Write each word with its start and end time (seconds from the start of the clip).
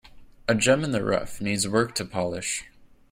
A 0.47 0.55
gem 0.55 0.83
in 0.83 0.93
the 0.93 1.03
rough 1.05 1.39
needs 1.41 1.67
work 1.67 1.93
to 1.93 2.05
polish. 2.05 2.65